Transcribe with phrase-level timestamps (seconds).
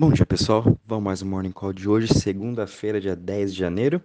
[0.00, 4.00] Bom dia pessoal, vamos mais um Morning Call de hoje, segunda-feira, dia 10 de janeiro.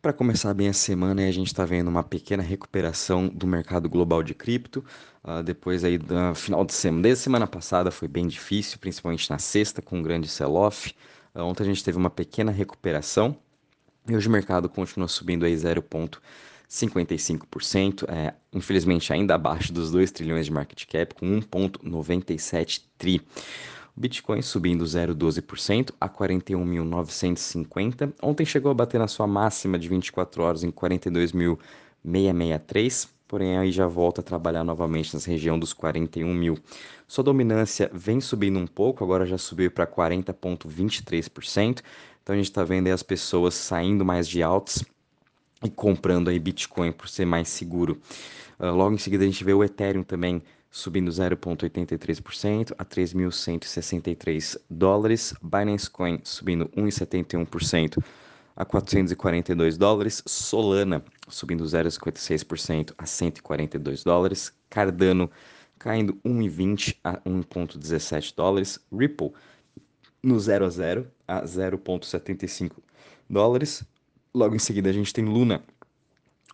[0.00, 4.22] Para começar bem a semana, a gente está vendo uma pequena recuperação do mercado global
[4.22, 4.82] de cripto.
[5.22, 9.38] Uh, depois aí do final de semana, desde semana passada foi bem difícil, principalmente na
[9.38, 10.94] sexta, com um grande sell-off.
[11.34, 13.36] Uh, ontem a gente teve uma pequena recuperação
[14.08, 20.46] e hoje o mercado continua subindo aí 0,55%, é, infelizmente ainda abaixo dos 2 trilhões
[20.46, 23.20] de market cap, com 1,97 tri.
[23.96, 28.12] Bitcoin subindo 0,12% a 41.950.
[28.22, 33.86] Ontem chegou a bater na sua máxima de 24 horas em 42.663, porém aí já
[33.86, 36.58] volta a trabalhar novamente nessa região dos 41 mil.
[37.08, 41.80] Sua dominância vem subindo um pouco, agora já subiu para 40,23%.
[42.22, 44.84] Então a gente está vendo as pessoas saindo mais de altos
[45.64, 47.98] e comprando aí Bitcoin por ser mais seguro.
[48.58, 50.42] Uh, logo em seguida a gente vê o Ethereum também
[50.76, 55.34] subindo 0,83% a 3.163 dólares.
[55.42, 58.04] Binance Coin subindo 1,71%
[58.54, 60.22] a 442 dólares.
[60.26, 64.52] Solana subindo 0,56% a 142 dólares.
[64.68, 65.30] Cardano
[65.78, 68.78] caindo 1,20 a 1,17 dólares.
[68.92, 69.32] Ripple
[70.22, 72.72] no 0 a 0 a 0,75
[73.30, 73.82] dólares.
[74.34, 75.64] Logo em seguida a gente tem Luna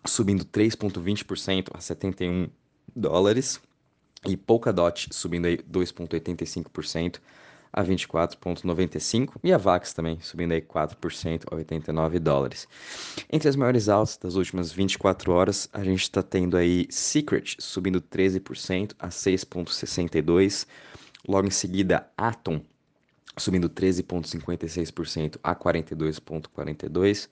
[0.05, 2.47] subindo 3,20% a 71
[2.95, 3.61] dólares.
[4.25, 7.19] E Polkadot subindo aí 2,85%
[7.73, 12.67] a 24,95 e a VAX também subindo aí 4% a 89 dólares.
[13.31, 17.99] Entre as maiores altas das últimas 24 horas, a gente está tendo aí Secret subindo
[17.99, 20.67] 13% a 6,62.
[21.27, 22.61] Logo em seguida, Atom
[23.35, 27.27] subindo 13,56% a 42,42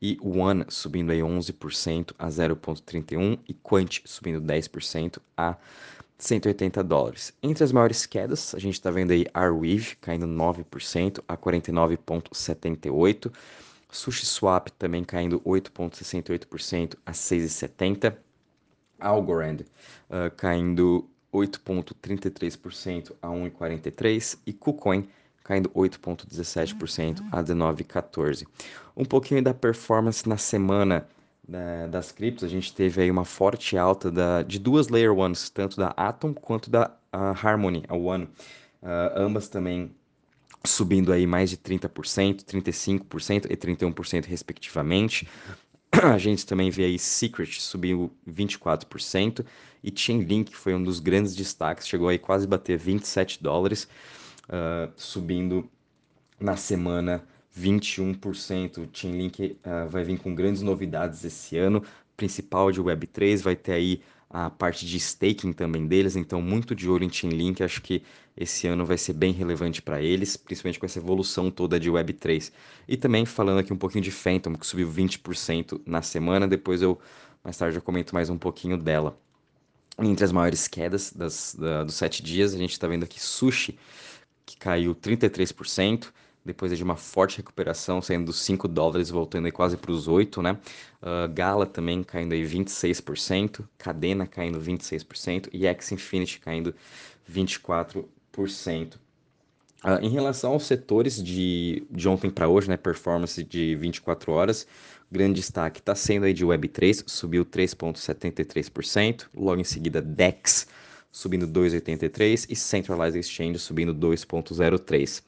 [0.00, 5.56] e One subindo aí 11% a 0,31 e Quant subindo 10% a
[6.18, 7.32] 180 dólares.
[7.42, 13.32] Entre as maiores quedas, a gente está vendo aí Arweave caindo 9% a 49,78.
[13.90, 18.16] SushiSwap também caindo 8,68% a 6,70.
[19.00, 24.38] Algorand uh, caindo 8,33% a 1,43.
[24.46, 25.08] E KuCoin
[25.50, 28.46] caindo 8,17% a 19,14.
[28.96, 31.08] Um pouquinho da performance na semana
[31.46, 35.50] né, das criptos, a gente teve aí uma forte alta da, de duas Layer Ones,
[35.50, 38.26] tanto da Atom quanto da Harmony, a One.
[38.80, 39.90] Uh, ambas também
[40.64, 45.26] subindo aí mais de 30%, 35% e 31% respectivamente.
[46.14, 49.44] A gente também vê aí Secret subiu 24%
[49.82, 53.88] e Chainlink foi um dos grandes destaques, chegou aí quase bater 27 dólares,
[54.48, 55.68] uh, subindo
[56.38, 57.24] na semana
[57.58, 58.78] 21%.
[58.78, 61.82] O Chainlink uh, vai vir com grandes novidades esse ano,
[62.16, 66.88] principal de Web3, vai ter aí a parte de staking também deles, então muito de
[66.88, 68.00] olho em Chainlink, acho que
[68.36, 72.52] esse ano vai ser bem relevante para eles, principalmente com essa evolução toda de Web3.
[72.86, 76.98] E também falando aqui um pouquinho de Phantom, que subiu 20% na semana, depois eu
[77.42, 79.18] mais tarde eu comento mais um pouquinho dela.
[79.98, 83.78] Entre as maiores quedas das, da, dos sete dias, a gente está vendo aqui Sushi,
[84.50, 86.08] que caiu 33%,
[86.44, 90.42] depois de uma forte recuperação, saindo dos 5 dólares, voltando aí quase para os 8,
[90.42, 90.58] né?
[91.00, 96.74] Uh, Gala também caindo aí 26%, Cadena caindo 26% e X Infinity caindo
[97.30, 98.94] 24%.
[98.94, 98.98] Uh,
[99.82, 104.66] ah, em relação aos setores de, de ontem para hoje, né, performance de 24 horas,
[105.10, 110.66] grande destaque está sendo aí de Web3, subiu 3,73%, logo em seguida DEX
[111.10, 115.22] subindo 2,83% e Centralized Exchange subindo 2,03%.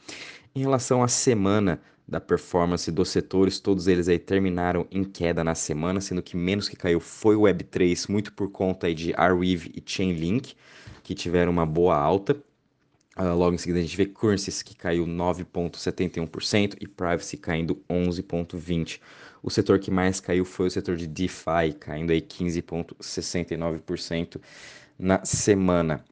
[0.54, 5.54] Em relação à semana da performance dos setores, todos eles aí terminaram em queda na
[5.54, 9.72] semana, sendo que menos que caiu foi o Web3, muito por conta aí de Arweave
[9.74, 10.54] e Chainlink,
[11.02, 12.36] que tiveram uma boa alta.
[13.16, 18.98] Uh, logo em seguida a gente vê Currencies que caiu 9,71% e Privacy caindo 11,20%.
[19.42, 24.40] O setor que mais caiu foi o setor de DeFi, caindo aí 15,69%
[24.98, 26.04] na semana.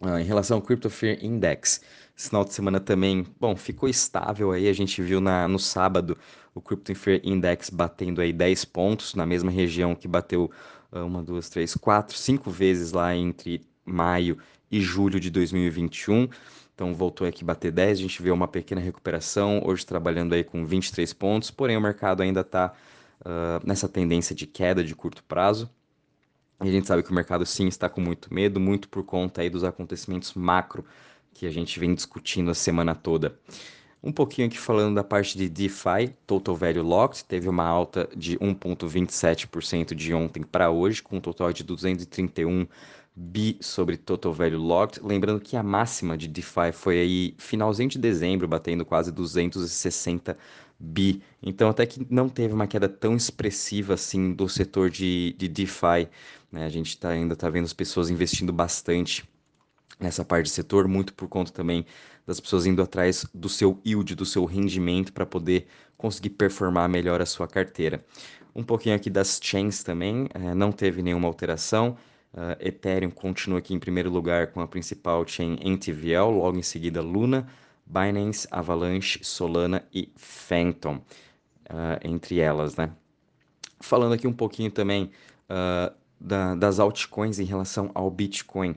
[0.00, 1.80] Uh, em relação ao Crypto Fear Index,
[2.16, 6.16] esse final de semana também, bom, ficou estável aí, a gente viu na, no sábado
[6.54, 10.50] o Crypto Fear Index batendo aí 10 pontos, na mesma região que bateu
[10.92, 14.38] uh, uma, duas, três, quatro, cinco vezes lá entre maio
[14.70, 16.28] e julho de 2021.
[16.74, 20.44] Então voltou aqui a bater 10, a gente vê uma pequena recuperação, hoje trabalhando aí
[20.44, 22.74] com 23 pontos, porém o mercado ainda está
[23.20, 25.70] uh, nessa tendência de queda de curto prazo.
[26.62, 29.42] E a gente sabe que o mercado sim está com muito medo, muito por conta
[29.42, 30.84] aí dos acontecimentos macro
[31.34, 33.38] que a gente vem discutindo a semana toda.
[34.02, 38.38] Um pouquinho aqui falando da parte de DeFi, Total Value Locked, teve uma alta de
[38.38, 42.66] 1,27% de ontem para hoje, com um total de 231
[43.16, 45.00] bi sobre Total Value Locked.
[45.02, 50.36] Lembrando que a máxima de DeFi foi aí finalzinho de dezembro, batendo quase 260
[50.78, 51.22] bi.
[51.42, 56.08] Então, até que não teve uma queda tão expressiva assim do setor de, de DeFi.
[56.52, 56.66] Né?
[56.66, 59.24] A gente tá, ainda está vendo as pessoas investindo bastante
[59.98, 61.86] nessa parte do setor, muito por conta também
[62.26, 65.66] das pessoas indo atrás do seu yield, do seu rendimento para poder
[65.96, 68.04] conseguir performar melhor a sua carteira.
[68.54, 71.96] Um pouquinho aqui das chains também, é, não teve nenhuma alteração.
[72.34, 77.00] Uh, Ethereum continua aqui em primeiro lugar com a principal chain NTVL, logo em seguida
[77.00, 77.48] Luna,
[77.86, 82.90] Binance, Avalanche, Solana e Phantom, uh, entre elas, né?
[83.80, 85.10] Falando aqui um pouquinho também
[85.50, 88.76] uh, da, das altcoins em relação ao Bitcoin.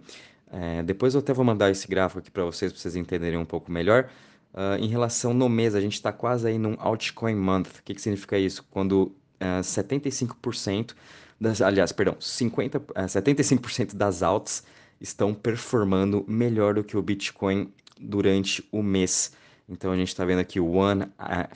[0.51, 3.45] É, depois eu até vou mandar esse gráfico aqui para vocês, para vocês entenderem um
[3.45, 4.09] pouco melhor.
[4.53, 7.67] Uh, em relação no mês, a gente está quase aí num altcoin month.
[7.79, 8.65] O que, que significa isso?
[8.71, 10.95] Quando uh, 75%
[11.39, 14.63] das, aliás, perdão, 50, uh, 75% das alts
[14.99, 19.31] estão performando melhor do que o Bitcoin durante o mês.
[19.67, 21.05] Então a gente está vendo aqui o One,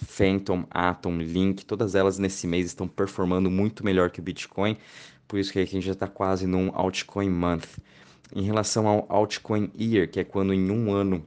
[0.06, 4.78] Phantom, Atom, Link, todas elas nesse mês estão performando muito melhor que o Bitcoin.
[5.28, 7.68] Por isso que a gente já está quase num altcoin month.
[8.36, 11.26] Em relação ao altcoin year, que é quando em um ano,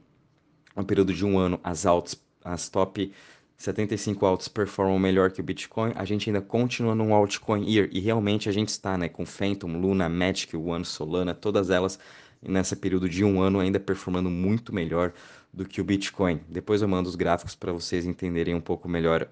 [0.75, 3.11] um período de um ano, as alts, as top
[3.57, 7.99] 75 altos performam melhor que o Bitcoin, a gente ainda continua num altcoin year e
[7.99, 11.97] realmente a gente está, né, com Phantom, Luna, Magic, One, Solana, todas elas
[12.39, 15.11] nesse período de um ano ainda performando muito melhor
[15.51, 16.39] do que o Bitcoin.
[16.47, 19.27] Depois eu mando os gráficos para vocês entenderem um pouco melhor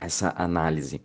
[0.00, 1.00] essa análise.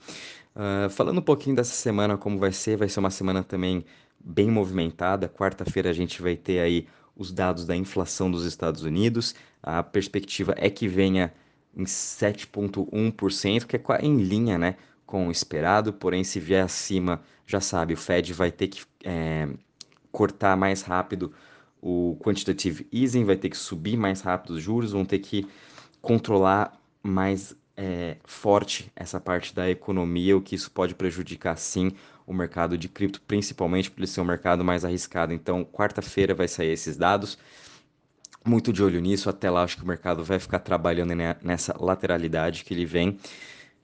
[0.56, 3.86] Uh, falando um pouquinho dessa semana, como vai ser, vai ser uma semana também
[4.20, 5.30] bem movimentada.
[5.30, 9.36] Quarta-feira a gente vai ter aí os dados da inflação dos Estados Unidos.
[9.62, 11.32] A perspectiva é que venha
[11.75, 14.75] em 7,1%, que é em linha né,
[15.06, 19.47] com o esperado, porém, se vier acima, já sabe, o Fed vai ter que é,
[20.12, 21.33] cortar mais rápido
[21.81, 25.47] o quantitative easing, vai ter que subir mais rápido os juros, vão ter que
[26.01, 31.91] controlar mais é, forte essa parte da economia, o que isso pode prejudicar sim
[32.27, 35.33] o mercado de cripto, principalmente por ele ser um mercado mais arriscado.
[35.33, 37.38] Então, quarta-feira vai sair esses dados.
[38.44, 42.64] Muito de olho nisso, até lá acho que o mercado vai ficar trabalhando nessa lateralidade
[42.64, 43.20] que ele vem.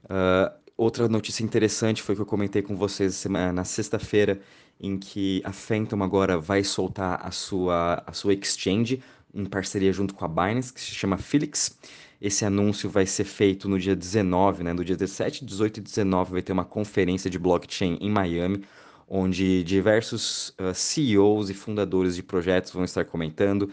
[0.06, 4.40] Uh, outra notícia interessante foi que eu comentei com vocês na sexta-feira,
[4.80, 9.02] em que a Phantom agora vai soltar a sua, a sua exchange
[9.34, 11.78] em parceria junto com a Binance, que se chama Felix.
[12.20, 14.74] Esse anúncio vai ser feito no dia 19, né?
[14.74, 18.64] No dia 17, 18 e 19 vai ter uma conferência de blockchain em Miami,
[19.08, 23.70] onde diversos uh, CEOs e fundadores de projetos vão estar comentando,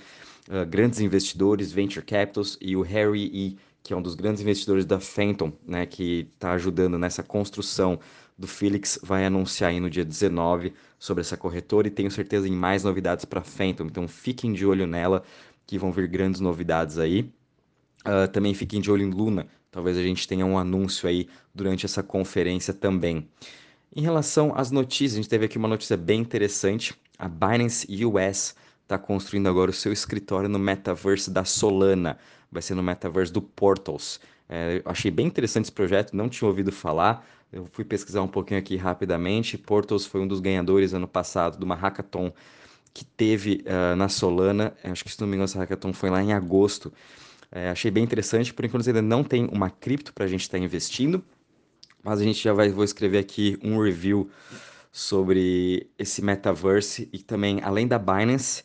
[0.49, 4.85] uh, grandes investidores, venture capitals e o Harry E, que é um dos grandes investidores
[4.85, 5.87] da Phantom, né?
[5.87, 7.99] Que está ajudando nessa construção
[8.37, 12.53] do Felix, vai anunciar aí no dia 19 sobre essa corretora e tenho certeza em
[12.53, 13.85] mais novidades para Phantom.
[13.85, 15.23] Então fiquem de olho nela,
[15.67, 17.33] que vão vir grandes novidades aí.
[18.07, 21.87] Uh, também fiquem de olho em Luna, talvez a gente tenha um anúncio aí durante
[21.87, 23.27] essa conferência também.
[23.97, 26.95] Em relação às notícias, a gente teve aqui uma notícia bem interessante.
[27.19, 28.55] A Binance US
[28.85, 32.19] está construindo agora o seu escritório no metaverse da Solana.
[32.53, 34.21] Vai ser no metaverse do Portals.
[34.49, 37.27] É, achei bem interessante esse projeto, não tinha ouvido falar.
[37.53, 39.59] Eu fui pesquisar um pouquinho aqui rapidamente.
[39.59, 42.33] Portals foi um dos ganhadores ano passado de uma hackathon
[42.93, 44.75] que teve uh, na Solana.
[44.85, 46.93] Acho que se não me engano, essa hackathon foi lá em agosto.
[47.51, 50.59] É, achei bem interessante, por enquanto ainda não tem uma cripto para a gente estar
[50.59, 51.25] tá investindo,
[52.03, 54.29] mas a gente já vai vou escrever aqui um review
[54.91, 58.65] sobre esse metaverse e também além da Binance,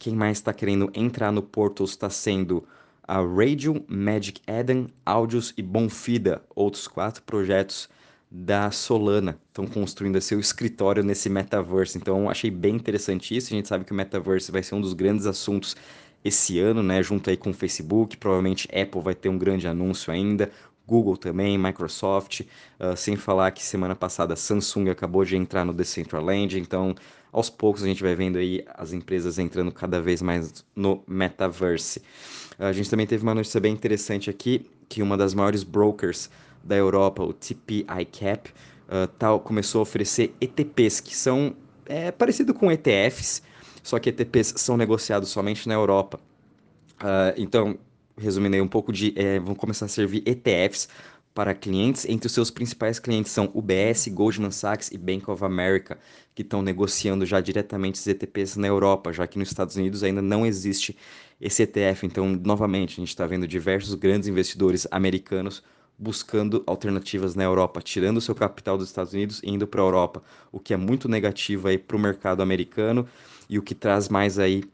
[0.00, 2.64] quem mais está querendo entrar no Portals está sendo
[3.06, 7.86] a Radio, Magic Eden, Audios e Bonfida, outros quatro projetos
[8.30, 9.38] da Solana.
[9.48, 11.98] Estão construindo seu escritório nesse metaverse.
[11.98, 13.52] Então achei bem interessante isso.
[13.52, 15.76] A gente sabe que o metaverse vai ser um dos grandes assuntos
[16.24, 20.12] esse ano, né, junto aí com o Facebook, provavelmente Apple vai ter um grande anúncio
[20.12, 20.50] ainda,
[20.86, 26.58] Google também, Microsoft, uh, sem falar que semana passada Samsung acabou de entrar no Decentraland,
[26.58, 26.94] então
[27.32, 32.02] aos poucos a gente vai vendo aí as empresas entrando cada vez mais no metaverse.
[32.58, 36.28] A gente também teve uma notícia bem interessante aqui, que uma das maiores brokers
[36.62, 38.50] da Europa, o TP ICAP,
[38.88, 41.54] uh, tal, começou a oferecer ETPs, que são
[41.86, 43.42] é, parecido com ETFs,
[43.82, 46.20] só que ETPs são negociados somente na Europa.
[47.00, 47.78] Uh, então,
[48.18, 49.14] resumindo um pouco de.
[49.16, 50.88] É, vão começar a servir ETFs
[51.34, 52.04] para clientes.
[52.06, 55.98] Entre os seus principais clientes são UBS, Goldman Sachs e Bank of America,
[56.34, 60.22] que estão negociando já diretamente os ETPs na Europa, já que nos Estados Unidos ainda
[60.22, 60.96] não existe
[61.40, 62.06] esse ETF.
[62.06, 65.62] Então, novamente, a gente está vendo diversos grandes investidores americanos
[65.98, 70.22] buscando alternativas na Europa, tirando seu capital dos Estados Unidos e indo para a Europa,
[70.50, 73.06] o que é muito negativo aí para o mercado americano
[73.50, 74.64] e o que traz mais aí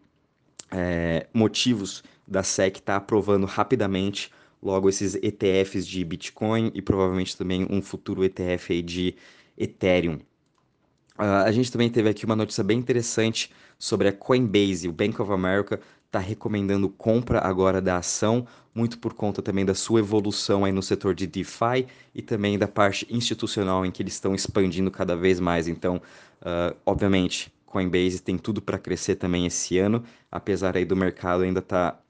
[0.71, 4.31] é, motivos da SEC estar tá aprovando rapidamente
[4.67, 9.15] logo esses ETFs de Bitcoin e provavelmente também um futuro ETF aí de
[9.57, 10.19] Ethereum.
[11.17, 14.89] Uh, a gente também teve aqui uma notícia bem interessante sobre a Coinbase.
[14.89, 19.75] O Bank of America está recomendando compra agora da ação, muito por conta também da
[19.75, 24.15] sua evolução aí no setor de DeFi e também da parte institucional em que eles
[24.15, 25.69] estão expandindo cada vez mais.
[25.69, 26.03] Então,
[26.43, 31.61] uh, obviamente, Coinbase tem tudo para crescer também esse ano, apesar aí do mercado ainda
[31.61, 32.06] estar tá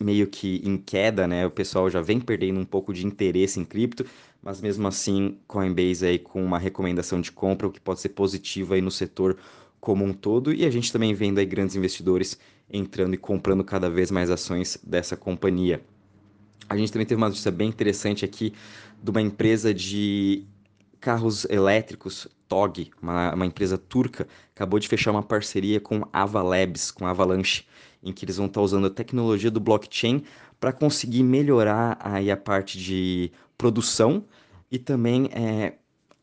[0.00, 1.46] meio que em queda, né?
[1.46, 4.04] O pessoal já vem perdendo um pouco de interesse em cripto,
[4.42, 8.74] mas mesmo assim, Coinbase aí com uma recomendação de compra, o que pode ser positivo
[8.74, 9.36] aí no setor
[9.80, 12.38] como um todo, e a gente também vendo aí grandes investidores
[12.70, 15.82] entrando e comprando cada vez mais ações dessa companhia.
[16.68, 18.52] A gente também teve uma notícia bem interessante aqui
[19.02, 20.44] de uma empresa de
[20.98, 26.92] carros elétricos, TOG, uma, uma empresa turca, acabou de fechar uma parceria com Ava Labs,
[26.92, 27.64] com Avalanche,
[28.00, 30.22] em que eles vão estar usando a tecnologia do blockchain
[30.60, 34.24] para conseguir melhorar aí a parte de produção
[34.70, 35.74] e também é,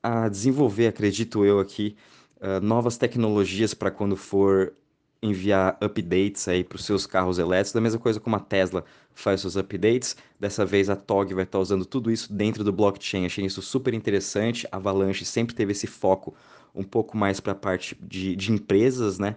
[0.02, 1.98] a desenvolver, acredito eu aqui,
[2.38, 4.74] uh, novas tecnologias para quando for
[5.22, 9.42] enviar updates aí para os seus carros elétricos, da mesma coisa como a Tesla faz
[9.42, 10.16] seus updates.
[10.40, 13.26] Dessa vez a TOG vai estar usando tudo isso dentro do blockchain.
[13.26, 14.68] Achei isso super interessante.
[14.72, 16.34] A Avalanche sempre teve esse foco
[16.74, 19.36] um pouco mais para a parte de, de empresas, né?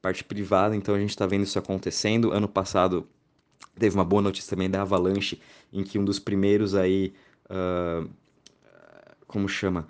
[0.00, 2.32] Parte privada, então a gente está vendo isso acontecendo.
[2.32, 3.06] Ano passado
[3.78, 5.40] teve uma boa notícia também da Avalanche,
[5.72, 7.12] em que um dos primeiros aí.
[7.50, 8.08] Uh,
[9.26, 9.86] como chama?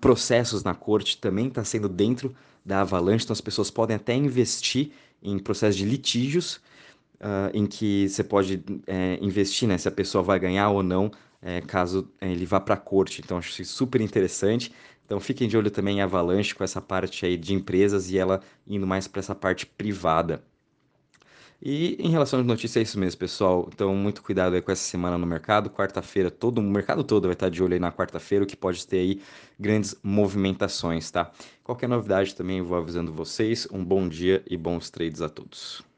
[0.00, 4.90] Processos na corte também está sendo dentro da Avalanche, então as pessoas podem até investir
[5.22, 6.60] em processos de litígios,
[7.20, 11.10] uh, em que você pode é, investir né, se a pessoa vai ganhar ou não,
[11.42, 13.20] é, caso é, ele vá para a corte.
[13.24, 14.72] Então, acho isso super interessante.
[15.04, 18.40] Então, fiquem de olho também em Avalanche com essa parte aí de empresas e ela
[18.66, 20.44] indo mais para essa parte privada.
[21.62, 23.68] E em relação às notícias, é isso mesmo, pessoal.
[23.72, 25.68] Então, muito cuidado aí com essa semana no mercado.
[25.68, 28.86] Quarta-feira, todo o mercado todo vai estar de olho aí na quarta-feira, o que pode
[28.86, 29.22] ter aí
[29.58, 31.30] grandes movimentações, tá?
[31.62, 33.68] Qualquer novidade também eu vou avisando vocês.
[33.70, 35.89] Um bom dia e bons trades a todos.